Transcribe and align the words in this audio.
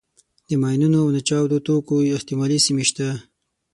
د 0.49 0.51
ماینونو 0.61 0.97
او 1.03 1.07
ناچاودو 1.15 1.57
توکو 1.67 1.95
احتمالي 2.17 2.59
سیمې 2.65 2.85
شته. 2.89 3.07